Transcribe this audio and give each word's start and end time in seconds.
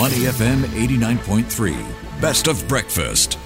Money 0.00 0.20
FM 0.32 0.62
89.3. 0.62 2.22
Best 2.22 2.48
of 2.48 2.66
breakfast. 2.66 3.38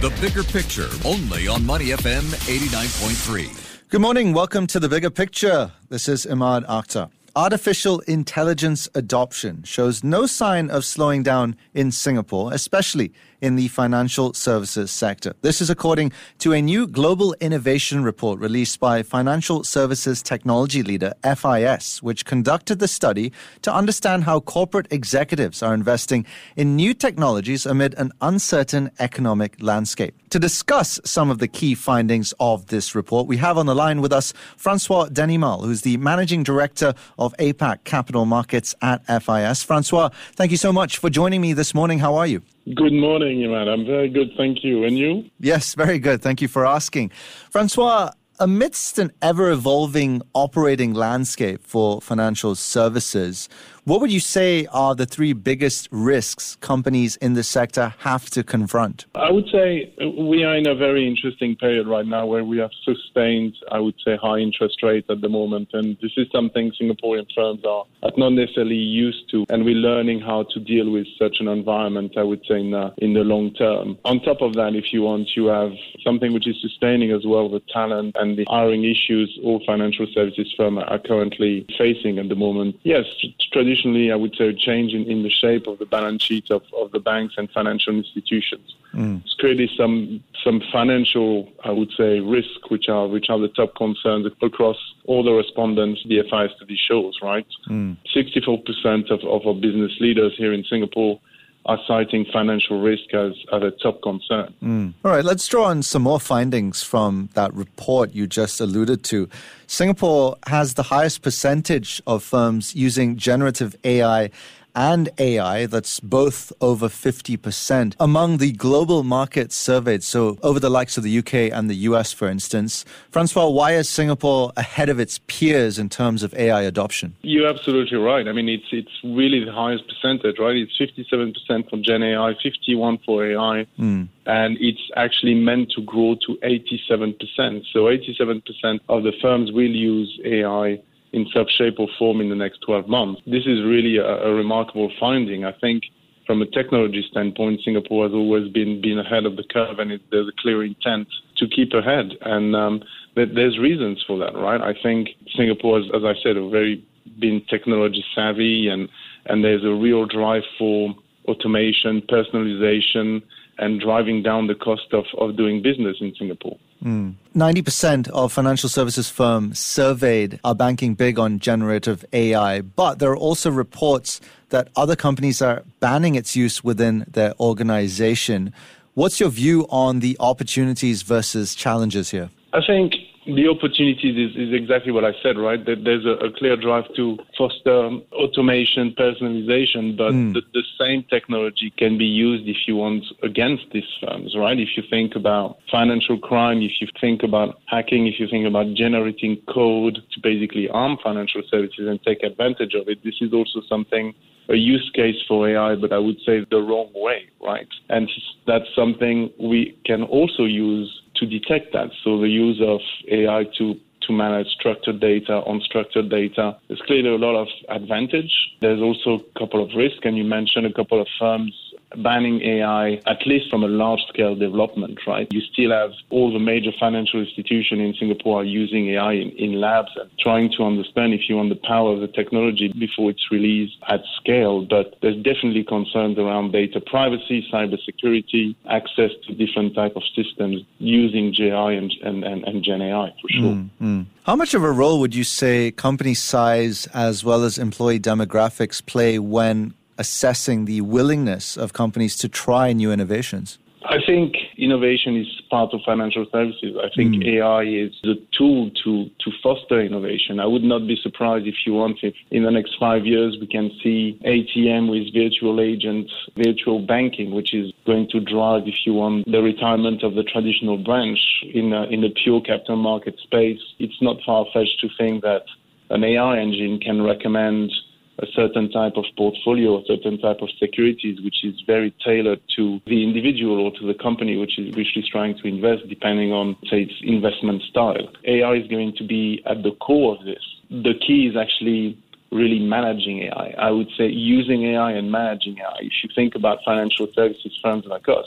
The 0.00 0.08
bigger 0.18 0.42
picture, 0.42 0.88
only 1.04 1.46
on 1.46 1.66
Money 1.66 1.88
FM 1.88 2.22
89.3. 2.48 3.90
Good 3.90 4.00
morning. 4.00 4.32
Welcome 4.32 4.66
to 4.68 4.80
the 4.80 4.88
bigger 4.88 5.10
picture. 5.10 5.72
This 5.90 6.08
is 6.08 6.24
Emaad 6.24 6.64
Akhtar. 6.64 7.10
Artificial 7.38 8.00
intelligence 8.00 8.88
adoption 8.96 9.62
shows 9.62 10.02
no 10.02 10.26
sign 10.26 10.70
of 10.70 10.84
slowing 10.84 11.22
down 11.22 11.54
in 11.72 11.92
Singapore, 11.92 12.52
especially 12.52 13.12
in 13.40 13.54
the 13.54 13.68
financial 13.68 14.34
services 14.34 14.90
sector. 14.90 15.32
This 15.42 15.60
is 15.60 15.70
according 15.70 16.10
to 16.38 16.52
a 16.52 16.60
new 16.60 16.88
global 16.88 17.36
innovation 17.40 18.02
report 18.02 18.40
released 18.40 18.80
by 18.80 19.04
financial 19.04 19.62
services 19.62 20.22
technology 20.22 20.82
leader 20.82 21.14
FIS, 21.22 22.02
which 22.02 22.24
conducted 22.24 22.80
the 22.80 22.88
study 22.88 23.32
to 23.62 23.72
understand 23.72 24.24
how 24.24 24.40
corporate 24.40 24.88
executives 24.90 25.62
are 25.62 25.74
investing 25.74 26.26
in 26.56 26.74
new 26.74 26.92
technologies 26.92 27.66
amid 27.66 27.94
an 27.94 28.10
uncertain 28.20 28.90
economic 28.98 29.54
landscape. 29.62 30.16
To 30.30 30.38
discuss 30.38 31.00
some 31.04 31.30
of 31.30 31.38
the 31.38 31.48
key 31.48 31.74
findings 31.74 32.34
of 32.40 32.66
this 32.66 32.94
report, 32.94 33.26
we 33.26 33.38
have 33.38 33.56
on 33.56 33.66
the 33.66 33.74
line 33.74 34.00
with 34.00 34.12
us 34.12 34.34
Francois 34.56 35.06
Denimal, 35.06 35.64
who's 35.64 35.82
the 35.82 35.96
managing 35.98 36.42
director 36.42 36.92
of 37.18 37.27
APAC 37.38 37.84
Capital 37.84 38.24
Markets 38.24 38.74
at 38.82 39.04
FIS. 39.06 39.62
Francois, 39.62 40.10
thank 40.34 40.50
you 40.50 40.56
so 40.56 40.72
much 40.72 40.98
for 40.98 41.10
joining 41.10 41.40
me 41.40 41.52
this 41.52 41.74
morning. 41.74 41.98
How 41.98 42.14
are 42.16 42.26
you? 42.26 42.42
Good 42.74 42.92
morning, 42.92 43.44
Iman. 43.44 43.68
I'm 43.68 43.86
very 43.86 44.08
good, 44.08 44.30
thank 44.36 44.64
you. 44.64 44.84
And 44.84 44.98
you? 44.98 45.24
Yes, 45.40 45.74
very 45.74 45.98
good. 45.98 46.22
Thank 46.22 46.42
you 46.42 46.48
for 46.48 46.66
asking. 46.66 47.10
Francois, 47.50 48.10
amidst 48.40 48.98
an 48.98 49.10
ever 49.20 49.50
evolving 49.50 50.22
operating 50.34 50.94
landscape 50.94 51.66
for 51.66 52.00
financial 52.00 52.54
services, 52.54 53.48
what 53.88 54.02
would 54.02 54.12
you 54.12 54.20
say 54.20 54.66
are 54.66 54.94
the 54.94 55.06
three 55.06 55.32
biggest 55.32 55.88
risks 55.90 56.56
companies 56.56 57.16
in 57.16 57.32
the 57.32 57.42
sector 57.42 57.94
have 58.00 58.28
to 58.28 58.44
confront? 58.44 59.06
I 59.14 59.30
would 59.30 59.48
say 59.50 59.90
we 60.18 60.44
are 60.44 60.56
in 60.56 60.68
a 60.68 60.74
very 60.74 61.08
interesting 61.08 61.56
period 61.56 61.86
right 61.88 62.06
now 62.06 62.26
where 62.26 62.44
we 62.44 62.58
have 62.58 62.70
sustained, 62.84 63.56
I 63.72 63.78
would 63.78 63.94
say, 64.04 64.18
high 64.20 64.40
interest 64.40 64.82
rates 64.82 65.06
at 65.08 65.22
the 65.22 65.30
moment. 65.30 65.70
And 65.72 65.96
this 66.02 66.12
is 66.18 66.26
something 66.30 66.70
Singaporean 66.78 67.28
firms 67.34 67.64
are 67.64 67.86
not 68.18 68.34
necessarily 68.34 68.74
used 68.74 69.30
to. 69.30 69.46
And 69.48 69.64
we're 69.64 69.74
learning 69.74 70.20
how 70.20 70.42
to 70.52 70.60
deal 70.60 70.90
with 70.90 71.06
such 71.18 71.36
an 71.40 71.48
environment, 71.48 72.18
I 72.18 72.24
would 72.24 72.44
say, 72.46 72.60
in 72.60 72.72
the, 72.72 72.92
in 72.98 73.14
the 73.14 73.24
long 73.24 73.54
term. 73.54 73.96
On 74.04 74.20
top 74.20 74.42
of 74.42 74.52
that, 74.56 74.74
if 74.74 74.92
you 74.92 75.00
want, 75.00 75.30
you 75.34 75.46
have 75.46 75.72
something 76.04 76.34
which 76.34 76.46
is 76.46 76.56
sustaining 76.60 77.10
as 77.12 77.24
well 77.24 77.48
the 77.48 77.62
talent 77.72 78.16
and 78.18 78.36
the 78.36 78.44
hiring 78.50 78.84
issues 78.84 79.38
all 79.42 79.62
financial 79.64 80.06
services 80.12 80.52
firms 80.58 80.80
are 80.86 80.98
currently 80.98 81.64
facing 81.78 82.18
at 82.18 82.28
the 82.28 82.34
moment. 82.34 82.76
Yes, 82.82 83.06
traditionally, 83.50 83.77
traditionally, 83.78 84.12
I 84.12 84.16
would 84.16 84.34
say, 84.36 84.48
a 84.48 84.52
change 84.52 84.92
in, 84.92 85.04
in 85.10 85.22
the 85.22 85.30
shape 85.30 85.66
of 85.66 85.78
the 85.78 85.86
balance 85.86 86.22
sheet 86.22 86.50
of, 86.50 86.62
of 86.76 86.92
the 86.92 86.98
banks 86.98 87.34
and 87.36 87.50
financial 87.50 87.94
institutions. 87.94 88.74
Mm. 88.94 89.22
It's 89.24 89.34
clearly 89.34 89.70
some 89.76 90.22
some 90.44 90.62
financial, 90.72 91.48
I 91.64 91.70
would 91.70 91.90
say, 91.96 92.20
risk, 92.20 92.70
which 92.70 92.88
are 92.88 93.06
which 93.06 93.26
are 93.28 93.38
the 93.38 93.48
top 93.48 93.74
concerns 93.76 94.26
across 94.42 94.76
all 95.06 95.22
the 95.22 95.32
respondents 95.32 96.02
the 96.06 96.22
FIS 96.22 96.56
study 96.56 96.78
shows. 96.88 97.18
Right, 97.22 97.46
mm. 97.68 97.96
64% 98.14 99.10
of, 99.10 99.20
of 99.24 99.46
our 99.46 99.54
business 99.54 99.92
leaders 100.00 100.34
here 100.36 100.52
in 100.52 100.64
Singapore 100.64 101.20
are 101.66 101.78
citing 101.86 102.24
financial 102.32 102.80
risk 102.80 103.12
as, 103.12 103.32
as 103.52 103.62
a 103.62 103.70
top 103.82 104.00
concern. 104.02 104.54
Mm. 104.62 104.94
All 105.04 105.10
right, 105.10 105.24
let's 105.24 105.46
draw 105.46 105.64
on 105.64 105.82
some 105.82 106.02
more 106.02 106.20
findings 106.20 106.82
from 106.82 107.28
that 107.34 107.52
report 107.52 108.14
you 108.14 108.26
just 108.26 108.60
alluded 108.60 109.04
to. 109.04 109.28
Singapore 109.66 110.36
has 110.46 110.74
the 110.74 110.84
highest 110.84 111.22
percentage 111.22 112.00
of 112.06 112.22
firms 112.22 112.74
using 112.74 113.16
generative 113.16 113.76
AI 113.84 114.30
and 114.78 115.10
AI, 115.18 115.66
that's 115.66 115.98
both 115.98 116.52
over 116.60 116.88
50% 116.88 117.96
among 117.98 118.38
the 118.38 118.52
global 118.52 119.02
markets 119.02 119.56
surveyed. 119.56 120.04
So, 120.04 120.38
over 120.40 120.60
the 120.60 120.70
likes 120.70 120.96
of 120.96 121.02
the 121.02 121.18
UK 121.18 121.34
and 121.52 121.68
the 121.68 121.74
US, 121.90 122.12
for 122.12 122.28
instance. 122.28 122.84
Francois, 123.10 123.48
why 123.48 123.72
is 123.72 123.88
Singapore 123.88 124.52
ahead 124.56 124.88
of 124.88 125.00
its 125.00 125.18
peers 125.26 125.80
in 125.80 125.88
terms 125.88 126.22
of 126.22 126.32
AI 126.34 126.62
adoption? 126.62 127.16
You're 127.22 127.48
absolutely 127.48 127.98
right. 127.98 128.28
I 128.28 128.32
mean, 128.32 128.48
it's, 128.48 128.68
it's 128.70 128.96
really 129.02 129.44
the 129.44 129.52
highest 129.52 129.84
percentage, 129.88 130.38
right? 130.38 130.54
It's 130.54 130.78
57% 130.78 131.68
for 131.68 131.76
Gen 131.78 132.04
AI, 132.04 132.34
51 132.40 132.98
for 133.04 133.26
AI. 133.26 133.66
Mm 133.80 134.08
and 134.28 134.58
it's 134.60 134.90
actually 134.94 135.34
meant 135.34 135.70
to 135.70 135.80
grow 135.80 136.14
to 136.26 136.36
87%. 136.44 137.64
So 137.72 137.84
87% 137.84 138.80
of 138.90 139.02
the 139.02 139.12
firms 139.22 139.50
will 139.50 139.62
use 139.62 140.20
AI 140.22 140.78
in 141.12 141.26
some 141.34 141.46
shape 141.56 141.76
or 141.78 141.88
form 141.98 142.20
in 142.20 142.28
the 142.28 142.34
next 142.34 142.60
12 142.60 142.88
months. 142.88 143.22
This 143.26 143.46
is 143.46 143.64
really 143.64 143.96
a, 143.96 144.04
a 144.04 144.34
remarkable 144.34 144.90
finding. 145.00 145.44
I 145.44 145.52
think 145.52 145.84
from 146.26 146.42
a 146.42 146.46
technology 146.46 147.06
standpoint, 147.10 147.60
Singapore 147.64 148.04
has 148.04 148.12
always 148.12 148.52
been, 148.52 148.80
been 148.82 148.98
ahead 148.98 149.24
of 149.24 149.36
the 149.36 149.44
curve, 149.44 149.78
and 149.78 149.92
it, 149.92 150.02
there's 150.10 150.28
a 150.28 150.42
clear 150.42 150.62
intent 150.62 151.08
to 151.38 151.48
keep 151.48 151.72
ahead. 151.72 152.10
And 152.20 152.54
um, 152.54 152.82
there's 153.14 153.58
reasons 153.58 154.04
for 154.06 154.18
that, 154.18 154.34
right? 154.34 154.60
I 154.60 154.74
think 154.82 155.08
Singapore, 155.34 155.80
has, 155.80 155.86
as 155.94 156.02
I 156.04 156.12
said, 156.22 156.36
a 156.36 156.48
very 156.48 156.84
been 157.18 157.42
technology 157.48 158.04
savvy, 158.14 158.68
and 158.68 158.88
and 159.26 159.42
there's 159.42 159.64
a 159.64 159.72
real 159.72 160.04
drive 160.04 160.42
for 160.58 160.94
automation, 161.26 162.02
personalization, 162.02 163.22
and 163.58 163.80
driving 163.80 164.22
down 164.22 164.46
the 164.46 164.54
cost 164.54 164.92
of, 164.92 165.04
of 165.18 165.36
doing 165.36 165.60
business 165.62 165.96
in 166.00 166.14
Singapore. 166.18 166.56
Mm. 166.82 167.14
90% 167.34 168.08
of 168.10 168.32
financial 168.32 168.68
services 168.68 169.10
firms 169.10 169.58
surveyed 169.58 170.38
are 170.44 170.54
banking 170.54 170.94
big 170.94 171.18
on 171.18 171.38
generative 171.40 172.04
AI, 172.12 172.60
but 172.60 173.00
there 173.00 173.10
are 173.10 173.16
also 173.16 173.50
reports 173.50 174.20
that 174.50 174.68
other 174.76 174.96
companies 174.96 175.42
are 175.42 175.64
banning 175.80 176.14
its 176.14 176.36
use 176.36 176.62
within 176.62 177.04
their 177.08 177.34
organization. 177.40 178.52
What's 178.94 179.20
your 179.20 179.30
view 179.30 179.66
on 179.70 180.00
the 180.00 180.16
opportunities 180.20 181.02
versus 181.02 181.54
challenges 181.54 182.10
here? 182.10 182.30
I 182.52 182.60
think 182.66 182.94
the 183.28 183.46
opportunities 183.46 184.16
is, 184.16 184.36
is 184.36 184.54
exactly 184.54 184.90
what 184.90 185.04
I 185.04 185.12
said, 185.22 185.36
right? 185.36 185.64
That 185.66 185.84
there's 185.84 186.06
a, 186.06 186.24
a 186.24 186.32
clear 186.32 186.56
drive 186.56 186.84
to 186.96 187.18
foster 187.36 187.90
automation, 188.12 188.94
personalization, 188.98 189.96
but 189.96 190.12
mm. 190.12 190.32
the, 190.32 190.40
the, 190.54 190.62
same 190.78 191.04
technology 191.10 191.72
can 191.76 191.98
be 191.98 192.04
used 192.04 192.48
if 192.48 192.56
you 192.68 192.76
want 192.76 193.04
against 193.22 193.64
these 193.72 193.88
firms, 194.00 194.34
right? 194.36 194.58
If 194.58 194.68
you 194.76 194.84
think 194.88 195.16
about 195.16 195.58
financial 195.70 196.16
crime, 196.18 196.62
if 196.62 196.70
you 196.80 196.86
think 197.00 197.22
about 197.24 197.58
hacking, 197.66 198.06
if 198.06 198.20
you 198.20 198.28
think 198.28 198.46
about 198.46 198.74
generating 198.74 199.42
code 199.52 199.96
to 199.96 200.20
basically 200.20 200.68
arm 200.68 200.98
financial 201.02 201.42
services 201.50 201.88
and 201.88 202.00
take 202.04 202.22
advantage 202.22 202.74
of 202.74 202.88
it, 202.88 203.02
this 203.02 203.16
is 203.20 203.32
also 203.32 203.60
something 203.68 204.14
a 204.48 204.54
use 204.54 204.90
case 204.94 205.16
for 205.26 205.48
AI, 205.48 205.74
but 205.74 205.92
I 205.92 205.98
would 205.98 206.16
say 206.24 206.46
the 206.50 206.62
wrong 206.62 206.90
way, 206.94 207.28
right? 207.42 207.68
And 207.90 208.08
that's 208.46 208.64
something 208.74 209.30
we 209.38 209.78
can 209.84 210.02
also 210.04 210.44
use 210.44 211.02
to 211.18 211.26
detect 211.26 211.72
that. 211.72 211.90
So 212.04 212.18
the 212.18 212.28
use 212.28 212.60
of 212.60 212.80
AI 213.10 213.44
to 213.58 213.78
to 214.02 214.12
manage 214.12 214.46
structured 214.48 215.00
data, 215.00 215.42
unstructured 215.46 216.08
data. 216.08 216.56
There's 216.68 216.80
clearly 216.82 217.10
a 217.10 217.18
lot 217.18 217.34
of 217.34 217.48
advantage. 217.68 218.32
There's 218.60 218.80
also 218.80 219.24
a 219.24 219.38
couple 219.38 219.62
of 219.62 219.70
risks, 219.76 220.00
and 220.04 220.16
you 220.16 220.24
mentioned 220.24 220.66
a 220.66 220.72
couple 220.72 221.00
of 221.00 221.08
firms 221.18 221.52
banning 221.96 222.42
AI, 222.42 223.00
at 223.06 223.26
least 223.26 223.50
from 223.50 223.64
a 223.64 223.68
large 223.68 224.00
scale 224.08 224.34
development, 224.34 224.98
right? 225.06 225.26
You 225.32 225.40
still 225.40 225.70
have 225.70 225.92
all 226.10 226.32
the 226.32 226.38
major 226.38 226.70
financial 226.78 227.20
institutions 227.20 227.80
in 227.80 227.94
Singapore 227.98 228.42
are 228.42 228.44
using 228.44 228.88
AI 228.90 229.12
in, 229.12 229.30
in 229.30 229.60
labs 229.60 229.90
and 229.96 230.10
trying 230.20 230.50
to 230.58 230.64
understand, 230.64 231.14
if 231.14 231.22
you 231.28 231.36
want, 231.36 231.48
the 231.48 231.60
power 231.66 231.92
of 231.92 232.00
the 232.00 232.08
technology 232.08 232.72
before 232.78 233.10
it's 233.10 233.30
released 233.30 233.76
at 233.88 234.00
scale. 234.20 234.66
But 234.66 234.96
there's 235.02 235.16
definitely 235.16 235.64
concerns 235.64 236.18
around 236.18 236.52
data 236.52 236.80
privacy, 236.80 237.46
cybersecurity, 237.52 238.54
access 238.68 239.10
to 239.26 239.34
different 239.34 239.74
type 239.74 239.96
of 239.96 240.02
systems 240.14 240.62
using 240.78 241.32
GI 241.32 241.50
and, 241.50 241.92
and, 242.02 242.24
and, 242.24 242.44
and 242.44 242.62
Gen 242.62 242.82
AI 242.82 243.14
for 243.20 243.28
sure. 243.30 243.52
Mm-hmm. 243.54 244.02
How 244.24 244.36
much 244.36 244.52
of 244.52 244.62
a 244.62 244.70
role 244.70 245.00
would 245.00 245.14
you 245.14 245.24
say 245.24 245.70
company 245.70 246.12
size 246.12 246.86
as 246.88 247.24
well 247.24 247.44
as 247.44 247.56
employee 247.56 247.98
demographics 247.98 248.84
play 248.84 249.18
when 249.18 249.72
assessing 249.98 250.64
the 250.64 250.80
willingness 250.80 251.56
of 251.56 251.72
companies 251.72 252.16
to 252.16 252.28
try 252.28 252.72
new 252.72 252.90
innovations? 252.92 253.58
I 253.84 253.98
think 254.04 254.34
innovation 254.58 255.16
is 255.16 255.26
part 255.50 255.72
of 255.72 255.80
financial 255.86 256.26
services. 256.30 256.76
I 256.76 256.88
think 256.94 257.14
mm. 257.14 257.36
AI 257.36 257.62
is 257.62 257.92
the 258.02 258.16
tool 258.36 258.70
to, 258.84 259.04
to 259.04 259.30
foster 259.42 259.80
innovation. 259.80 260.40
I 260.40 260.46
would 260.46 260.64
not 260.64 260.86
be 260.86 260.96
surprised 261.02 261.46
if 261.46 261.54
you 261.64 261.72
want 261.74 261.98
if 262.02 262.14
in 262.30 262.42
the 262.42 262.50
next 262.50 262.76
five 262.78 263.06
years 263.06 263.38
we 263.40 263.46
can 263.46 263.70
see 263.82 264.20
ATM 264.24 264.90
with 264.90 265.14
virtual 265.14 265.60
agents, 265.60 266.12
virtual 266.36 266.80
banking, 266.80 267.30
which 267.30 267.54
is 267.54 267.72
going 267.86 268.08
to 268.10 268.20
drive, 268.20 268.66
if 268.66 268.74
you 268.84 268.92
want, 268.92 269.30
the 269.30 269.42
retirement 269.42 270.02
of 270.02 270.14
the 270.14 270.24
traditional 270.24 270.76
branch 270.76 271.20
in 271.54 271.72
a, 271.72 271.84
in 271.84 272.02
the 272.02 272.10
pure 272.22 272.42
capital 272.42 272.76
market 272.76 273.18
space. 273.20 273.60
It's 273.78 274.02
not 274.02 274.16
far 274.26 274.44
fetched 274.52 274.80
to 274.80 274.88
think 274.98 275.22
that 275.22 275.44
an 275.90 276.04
AI 276.04 276.38
engine 276.38 276.78
can 276.78 277.00
recommend 277.02 277.72
a 278.20 278.26
certain 278.34 278.70
type 278.70 278.94
of 278.96 279.04
portfolio, 279.16 279.78
a 279.80 279.84
certain 279.86 280.18
type 280.18 280.38
of 280.40 280.48
securities, 280.58 281.20
which 281.22 281.44
is 281.44 281.54
very 281.66 281.94
tailored 282.04 282.40
to 282.56 282.80
the 282.86 283.04
individual 283.04 283.60
or 283.60 283.70
to 283.78 283.86
the 283.86 283.94
company 283.94 284.36
which 284.36 284.58
is 284.58 284.74
which 284.74 284.96
is 284.96 285.06
trying 285.08 285.36
to 285.38 285.46
invest, 285.46 285.88
depending 285.88 286.32
on 286.32 286.56
say 286.70 286.82
its 286.82 286.94
investment 287.02 287.62
style. 287.62 288.08
AI 288.24 288.54
is 288.54 288.66
going 288.68 288.94
to 288.96 289.04
be 289.04 289.42
at 289.46 289.62
the 289.62 289.72
core 289.80 290.16
of 290.16 290.24
this. 290.24 290.42
The 290.70 290.94
key 291.06 291.26
is 291.30 291.36
actually 291.36 291.98
really 292.30 292.58
managing 292.58 293.22
AI. 293.22 293.54
I 293.58 293.70
would 293.70 293.88
say 293.96 294.06
using 294.08 294.64
AI 294.64 294.92
and 294.92 295.10
managing 295.10 295.58
AI. 295.58 295.78
If 295.80 295.92
you 296.02 296.10
think 296.14 296.34
about 296.34 296.58
financial 296.64 297.06
services 297.14 297.56
firms 297.62 297.84
like 297.86 298.08
us, 298.08 298.26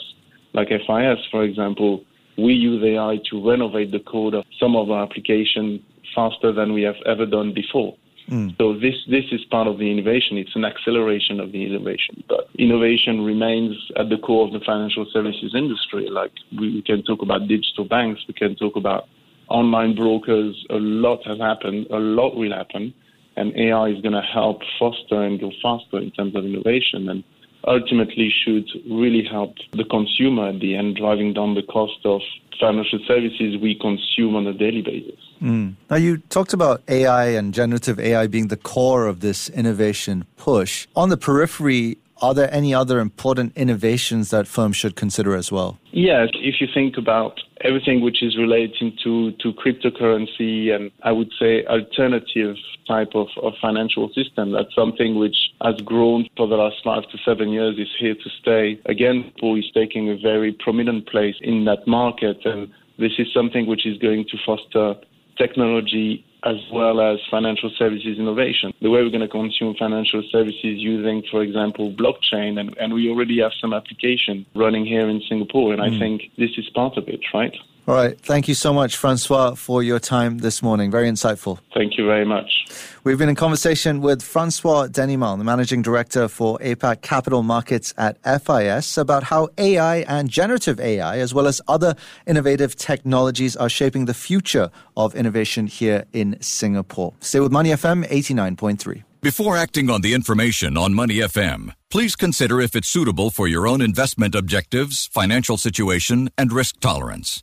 like 0.54 0.68
FIS, 0.68 1.18
for 1.30 1.44
example, 1.44 2.04
we 2.36 2.54
use 2.54 2.82
AI 2.82 3.20
to 3.30 3.48
renovate 3.48 3.92
the 3.92 4.00
code 4.00 4.34
of 4.34 4.44
some 4.58 4.74
of 4.74 4.90
our 4.90 5.02
applications 5.02 5.80
faster 6.14 6.52
than 6.52 6.72
we 6.72 6.82
have 6.82 6.96
ever 7.06 7.26
done 7.26 7.52
before. 7.54 7.96
Mm. 8.32 8.56
So 8.56 8.72
this 8.72 8.94
this 9.08 9.26
is 9.30 9.44
part 9.44 9.68
of 9.68 9.76
the 9.78 9.90
innovation. 9.90 10.38
It's 10.38 10.56
an 10.56 10.64
acceleration 10.64 11.38
of 11.38 11.52
the 11.52 11.66
innovation. 11.66 12.24
But 12.28 12.48
innovation 12.58 13.24
remains 13.24 13.76
at 13.96 14.08
the 14.08 14.16
core 14.16 14.46
of 14.46 14.52
the 14.54 14.60
financial 14.60 15.04
services 15.12 15.54
industry. 15.54 16.08
Like 16.08 16.32
we, 16.58 16.76
we 16.76 16.82
can 16.82 17.02
talk 17.02 17.20
about 17.20 17.46
digital 17.46 17.84
banks, 17.84 18.22
we 18.26 18.32
can 18.32 18.56
talk 18.56 18.76
about 18.76 19.06
online 19.48 19.94
brokers. 19.94 20.64
A 20.70 20.76
lot 20.76 21.26
has 21.26 21.38
happened. 21.38 21.88
A 21.90 21.98
lot 21.98 22.34
will 22.34 22.52
happen, 22.52 22.94
and 23.36 23.54
AI 23.54 23.88
is 23.88 24.00
going 24.00 24.14
to 24.14 24.22
help 24.22 24.62
foster 24.78 25.22
and 25.22 25.38
go 25.38 25.52
faster 25.62 25.98
in 25.98 26.10
terms 26.12 26.34
of 26.34 26.46
innovation. 26.46 27.10
And 27.10 27.24
ultimately 27.64 28.32
should 28.44 28.68
really 28.90 29.24
help 29.24 29.56
the 29.72 29.84
consumer 29.84 30.48
at 30.48 30.60
the 30.60 30.76
end, 30.76 30.96
driving 30.96 31.32
down 31.32 31.54
the 31.54 31.62
cost 31.62 31.98
of 32.04 32.20
financial 32.58 33.00
services 33.06 33.56
we 33.60 33.74
consume 33.74 34.36
on 34.36 34.46
a 34.46 34.52
daily 34.52 34.82
basis. 34.82 35.18
Mm. 35.42 35.74
Now, 35.90 35.96
you 35.96 36.18
talked 36.18 36.52
about 36.52 36.82
AI 36.88 37.26
and 37.26 37.52
generative 37.52 37.98
AI 37.98 38.26
being 38.28 38.48
the 38.48 38.56
core 38.56 39.06
of 39.06 39.20
this 39.20 39.48
innovation 39.48 40.24
push. 40.36 40.86
On 40.94 41.08
the 41.08 41.16
periphery, 41.16 41.98
are 42.22 42.34
there 42.34 42.52
any 42.54 42.72
other 42.72 43.00
important 43.00 43.52
innovations 43.56 44.30
that 44.30 44.46
firms 44.46 44.76
should 44.76 44.94
consider 44.94 45.34
as 45.34 45.50
well? 45.50 45.78
Yes, 45.90 46.28
if 46.34 46.60
you 46.60 46.68
think 46.72 46.96
about 46.96 47.40
everything 47.62 48.00
which 48.00 48.22
is 48.22 48.38
relating 48.38 48.96
to, 49.02 49.32
to 49.32 49.52
cryptocurrency 49.52 50.74
and 50.74 50.90
I 51.02 51.10
would 51.10 51.32
say 51.38 51.66
alternative 51.66 52.56
type 52.86 53.10
of, 53.14 53.26
of 53.42 53.54
financial 53.60 54.08
system, 54.14 54.52
that's 54.52 54.74
something 54.74 55.16
which 55.16 55.36
has 55.60 55.80
grown 55.82 56.28
for 56.36 56.46
the 56.46 56.56
last 56.56 56.76
five 56.84 57.02
to 57.10 57.18
seven 57.24 57.50
years, 57.50 57.78
is 57.78 57.88
here 57.98 58.14
to 58.14 58.30
stay. 58.40 58.80
Again, 58.86 59.32
Paul 59.40 59.58
is 59.58 59.70
taking 59.74 60.08
a 60.08 60.16
very 60.16 60.52
prominent 60.52 61.08
place 61.08 61.36
in 61.40 61.64
that 61.64 61.86
market 61.86 62.38
and 62.44 62.70
this 62.98 63.12
is 63.18 63.26
something 63.34 63.66
which 63.66 63.84
is 63.84 63.98
going 63.98 64.26
to 64.30 64.38
foster 64.46 64.94
technology 65.36 66.24
as 66.44 66.56
well 66.72 67.00
as 67.00 67.18
financial 67.30 67.70
services 67.78 68.18
innovation. 68.18 68.72
The 68.82 68.90
way 68.90 69.02
we're 69.02 69.10
going 69.10 69.20
to 69.20 69.28
consume 69.28 69.76
financial 69.78 70.22
services 70.30 70.58
using, 70.62 71.22
for 71.30 71.42
example, 71.42 71.92
blockchain, 71.92 72.58
and, 72.58 72.76
and 72.78 72.92
we 72.92 73.08
already 73.08 73.40
have 73.40 73.52
some 73.60 73.72
application 73.72 74.44
running 74.54 74.84
here 74.84 75.08
in 75.08 75.22
Singapore, 75.28 75.72
and 75.72 75.80
mm. 75.80 75.94
I 75.94 75.98
think 75.98 76.32
this 76.36 76.50
is 76.56 76.68
part 76.70 76.96
of 76.96 77.08
it, 77.08 77.20
right? 77.32 77.54
All 77.88 77.96
right. 77.96 78.16
Thank 78.20 78.46
you 78.46 78.54
so 78.54 78.72
much, 78.72 78.96
Francois, 78.96 79.54
for 79.56 79.82
your 79.82 79.98
time 79.98 80.38
this 80.38 80.62
morning. 80.62 80.92
Very 80.92 81.08
insightful. 81.08 81.58
Thank 81.74 81.98
you 81.98 82.06
very 82.06 82.24
much. 82.24 82.64
We've 83.02 83.18
been 83.18 83.28
in 83.28 83.34
conversation 83.34 84.00
with 84.00 84.22
Francois 84.22 84.86
Denimal, 84.86 85.36
the 85.36 85.42
Managing 85.42 85.82
Director 85.82 86.28
for 86.28 86.58
APAC 86.58 87.02
Capital 87.02 87.42
Markets 87.42 87.92
at 87.98 88.18
FIS, 88.22 88.96
about 88.96 89.24
how 89.24 89.48
AI 89.58 89.96
and 90.02 90.30
generative 90.30 90.78
AI, 90.78 91.18
as 91.18 91.34
well 91.34 91.48
as 91.48 91.60
other 91.66 91.96
innovative 92.24 92.76
technologies, 92.76 93.56
are 93.56 93.68
shaping 93.68 94.04
the 94.04 94.14
future 94.14 94.70
of 94.96 95.16
innovation 95.16 95.66
here 95.66 96.04
in 96.12 96.40
Singapore. 96.40 97.14
Stay 97.18 97.40
with 97.40 97.50
Money 97.50 97.70
FM 97.70 98.06
89.3. 98.06 99.02
Before 99.22 99.56
acting 99.56 99.90
on 99.90 100.02
the 100.02 100.14
information 100.14 100.76
on 100.76 100.94
Money 100.94 101.16
FM, 101.16 101.74
please 101.90 102.14
consider 102.14 102.60
if 102.60 102.76
it's 102.76 102.88
suitable 102.88 103.30
for 103.30 103.48
your 103.48 103.66
own 103.66 103.80
investment 103.80 104.36
objectives, 104.36 105.08
financial 105.08 105.56
situation, 105.56 106.30
and 106.38 106.52
risk 106.52 106.78
tolerance. 106.78 107.42